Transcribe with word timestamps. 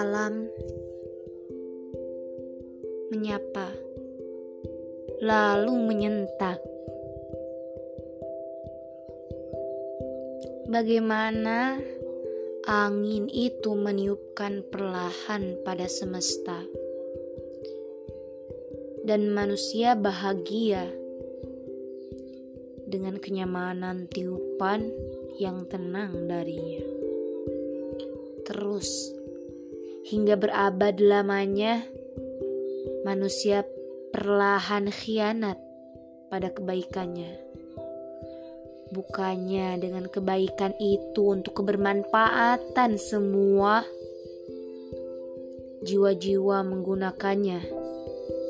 Alam 0.00 0.48
menyapa, 3.12 3.68
lalu 5.20 5.76
menyentak. 5.76 6.56
Bagaimana 10.72 11.76
angin 12.64 13.28
itu 13.28 13.76
meniupkan 13.76 14.64
perlahan 14.72 15.60
pada 15.68 15.84
semesta, 15.84 16.64
dan 19.04 19.28
manusia 19.28 19.92
bahagia 20.00 20.88
dengan 22.88 23.20
kenyamanan 23.20 24.08
tiupan 24.08 24.88
yang 25.36 25.68
tenang 25.68 26.24
darinya. 26.24 26.88
Terus, 28.48 29.19
hingga 30.06 30.40
berabad 30.40 30.96
lamanya, 31.00 31.84
manusia 33.04 33.66
perlahan 34.10 34.88
khianat 34.88 35.60
pada 36.32 36.48
kebaikannya. 36.54 37.36
Bukannya 38.90 39.78
dengan 39.78 40.10
kebaikan 40.10 40.74
itu 40.82 41.30
untuk 41.30 41.62
kebermanfaatan 41.62 42.98
semua, 42.98 43.86
jiwa-jiwa 45.86 46.66
menggunakannya 46.66 47.60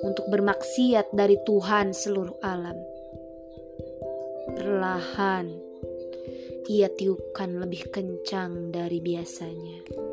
untuk 0.01 0.33
bermaksiat 0.33 1.13
dari 1.13 1.37
Tuhan 1.45 1.93
seluruh 1.93 2.41
alam. 2.41 2.79
Perlahan, 4.57 5.47
ia 6.73 6.89
tiupkan 6.89 7.61
lebih 7.61 7.93
kencang 7.93 8.73
dari 8.73 8.99
biasanya. 9.05 10.10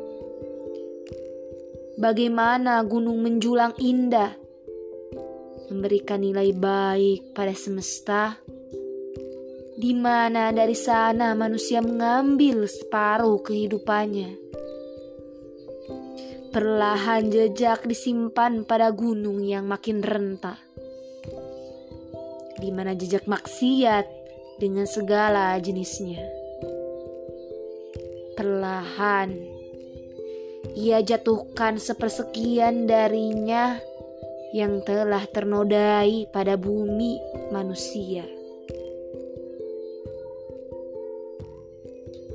Bagaimana 1.98 2.78
gunung 2.86 3.26
menjulang 3.26 3.74
indah, 3.74 4.30
memberikan 5.66 6.22
nilai 6.22 6.54
baik 6.54 7.34
pada 7.34 7.50
semesta, 7.58 8.38
di 9.74 9.98
mana 9.98 10.54
dari 10.54 10.78
sana 10.78 11.34
manusia 11.34 11.82
mengambil 11.82 12.70
separuh 12.70 13.42
kehidupannya. 13.42 14.30
Perlahan 16.54 17.34
jejak 17.34 17.82
disimpan 17.82 18.62
pada 18.62 18.94
gunung 18.94 19.42
yang 19.42 19.66
makin 19.66 19.98
rentah, 19.98 20.62
di 22.62 22.70
mana 22.70 22.94
jejak 22.94 23.26
maksiat 23.26 24.06
dengan 24.62 24.86
segala 24.86 25.58
jenisnya. 25.58 26.22
Perlahan 28.38 29.57
ia 30.78 31.02
jatuhkan 31.02 31.82
sepersekian 31.82 32.86
darinya 32.86 33.82
yang 34.54 34.78
telah 34.86 35.26
ternodai 35.26 36.30
pada 36.30 36.54
bumi 36.54 37.18
manusia. 37.50 38.22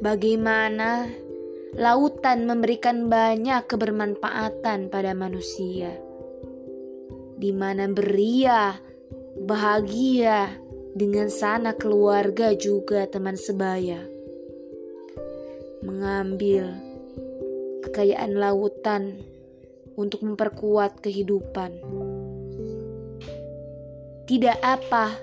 Bagaimana 0.03 1.07
lautan 1.79 2.43
memberikan 2.43 3.07
banyak 3.07 3.63
kebermanfaatan 3.63 4.91
pada 4.91 5.15
manusia, 5.15 5.95
di 7.39 7.55
mana 7.55 7.87
beria, 7.87 8.75
bahagia 9.39 10.51
dengan 10.91 11.31
sana 11.31 11.71
keluarga 11.71 12.51
juga 12.51 13.07
teman 13.07 13.39
sebaya, 13.39 14.03
mengambil 15.79 16.92
kekayaan 17.83 18.39
lautan 18.39 19.19
untuk 19.99 20.23
memperkuat 20.23 21.03
kehidupan. 21.03 21.83
Tidak 24.23 24.57
apa, 24.63 25.19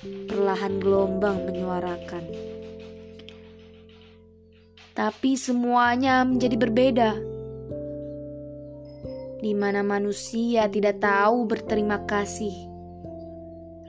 perlahan 0.00 0.80
gelombang 0.80 1.44
menyuarakan. 1.44 2.24
Tapi 4.92 5.36
semuanya 5.36 6.24
menjadi 6.24 6.56
berbeda. 6.56 7.10
Di 9.42 9.52
mana 9.52 9.82
manusia 9.82 10.68
tidak 10.72 11.02
tahu 11.02 11.44
berterima 11.44 12.04
kasih. 12.08 12.72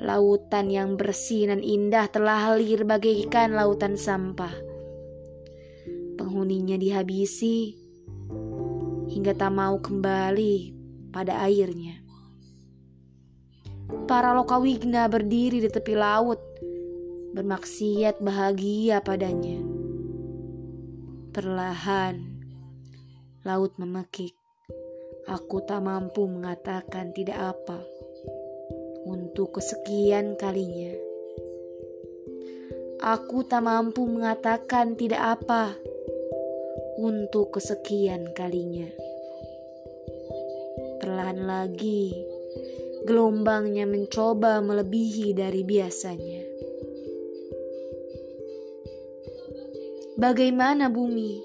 Lautan 0.03 0.67
yang 0.67 0.99
bersih 0.99 1.47
dan 1.47 1.63
indah 1.63 2.11
telah 2.11 2.51
halir 2.51 2.83
bagaikan 2.83 3.55
lautan 3.55 3.95
sampah 3.95 4.72
penghuninya 6.23 6.79
dihabisi 6.79 7.75
hingga 9.11 9.35
tak 9.35 9.51
mau 9.51 9.75
kembali 9.75 10.71
pada 11.11 11.43
airnya. 11.43 11.99
Para 14.07 14.31
lokawigna 14.31 15.11
berdiri 15.11 15.59
di 15.59 15.67
tepi 15.67 15.99
laut, 15.99 16.39
bermaksiat 17.35 18.23
bahagia 18.23 19.03
padanya. 19.03 19.59
Perlahan, 21.35 22.23
laut 23.43 23.75
memekik. 23.75 24.31
Aku 25.27 25.59
tak 25.67 25.83
mampu 25.83 26.23
mengatakan 26.23 27.11
tidak 27.11 27.51
apa 27.51 27.83
untuk 29.03 29.59
kesekian 29.59 30.39
kalinya. 30.39 30.95
Aku 33.03 33.43
tak 33.43 33.67
mampu 33.67 34.07
mengatakan 34.07 34.95
tidak 34.95 35.39
apa 35.39 35.75
untuk 36.97 37.55
kesekian 37.57 38.33
kalinya. 38.33 38.89
Perlahan 41.01 41.43
lagi, 41.43 42.13
gelombangnya 43.03 43.83
mencoba 43.83 44.63
melebihi 44.63 45.35
dari 45.35 45.61
biasanya. 45.67 46.43
Bagaimana 50.15 50.87
bumi 50.87 51.41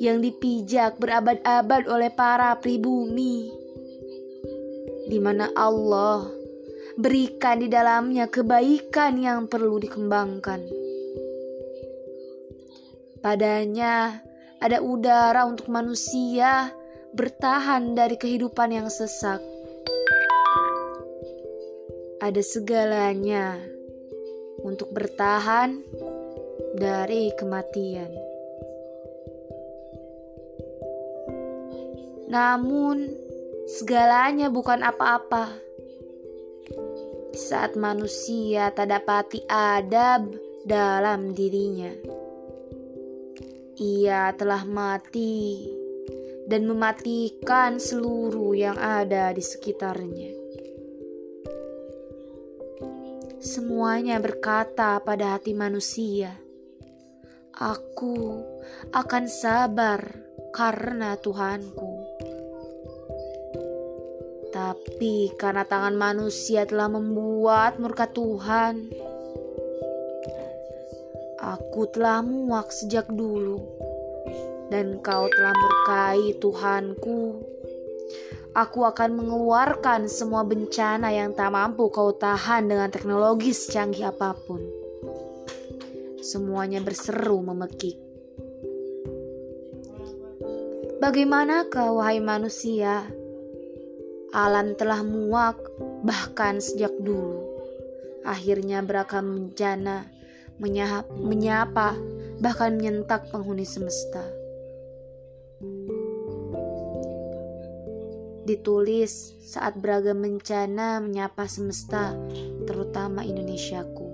yang 0.00 0.24
dipijak 0.24 0.96
berabad-abad 0.96 1.88
oleh 1.90 2.10
para 2.14 2.56
pribumi, 2.56 3.52
di 5.06 5.18
mana 5.20 5.52
Allah 5.52 6.24
berikan 6.96 7.60
di 7.60 7.68
dalamnya 7.68 8.32
kebaikan 8.32 9.20
yang 9.20 9.44
perlu 9.52 9.76
dikembangkan. 9.76 10.64
Padanya 13.20 14.25
ada 14.60 14.80
udara 14.80 15.44
untuk 15.44 15.68
manusia 15.68 16.72
bertahan 17.12 17.92
dari 17.92 18.16
kehidupan 18.16 18.72
yang 18.72 18.88
sesak. 18.88 19.40
Ada 22.20 22.40
segalanya 22.40 23.60
untuk 24.64 24.88
bertahan 24.92 25.84
dari 26.76 27.28
kematian. 27.36 28.10
Namun, 32.26 33.12
segalanya 33.68 34.48
bukan 34.48 34.80
apa-apa. 34.80 35.52
Saat 37.36 37.76
manusia 37.76 38.72
tak 38.72 38.88
dapati 38.88 39.44
adab 39.44 40.24
dalam 40.64 41.36
dirinya 41.36 42.15
ia 43.76 44.32
telah 44.32 44.64
mati 44.64 45.68
dan 46.48 46.64
mematikan 46.64 47.76
seluruh 47.76 48.56
yang 48.56 48.78
ada 48.80 49.34
di 49.36 49.42
sekitarnya. 49.44 50.32
Semuanya 53.42 54.16
berkata 54.18 54.98
pada 55.04 55.36
hati 55.36 55.52
manusia, 55.52 56.34
"Aku 57.52 58.42
akan 58.90 59.24
sabar 59.28 60.00
karena 60.56 61.14
Tuhanku." 61.20 61.92
Tapi 64.56 65.36
karena 65.36 65.68
tangan 65.68 65.92
manusia 65.92 66.64
telah 66.64 66.88
membuat 66.88 67.76
murka 67.76 68.08
Tuhan, 68.08 68.88
Aku 71.56 71.88
telah 71.88 72.20
muak 72.20 72.68
sejak 72.68 73.08
dulu, 73.08 73.56
dan 74.68 75.00
kau 75.00 75.24
telah 75.24 75.56
murkai 75.56 76.36
Tuhanku. 76.36 77.40
Aku 78.52 78.84
akan 78.84 79.16
mengeluarkan 79.16 80.04
semua 80.04 80.44
bencana 80.44 81.08
yang 81.16 81.32
tak 81.32 81.48
mampu 81.48 81.88
kau 81.88 82.12
tahan 82.12 82.68
dengan 82.68 82.92
teknologi 82.92 83.56
secanggih 83.56 84.12
apa 84.12 84.36
pun. 84.36 84.60
Semuanya 86.20 86.84
berseru 86.84 87.40
memekik. 87.40 87.96
Bagaimanakah 91.00 91.88
wahai 91.96 92.20
manusia? 92.20 93.08
Alam 94.36 94.76
telah 94.76 95.00
muak 95.00 95.56
bahkan 96.04 96.60
sejak 96.60 96.92
dulu. 97.00 97.48
Akhirnya 98.28 98.84
berakam 98.84 99.32
bencana 99.32 100.15
menyapa, 100.58 101.96
bahkan 102.40 102.76
menyentak 102.76 103.28
penghuni 103.32 103.64
semesta. 103.64 104.24
Ditulis 108.46 109.34
saat 109.42 109.74
beragam 109.74 110.22
bencana 110.22 111.02
menyapa 111.02 111.50
semesta, 111.50 112.14
terutama 112.62 113.26
Indonesiaku. 113.26 114.06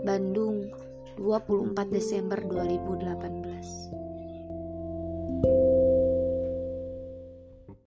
Bandung, 0.00 0.72
24 1.20 1.92
Desember 1.92 2.40
2018. 2.40 3.95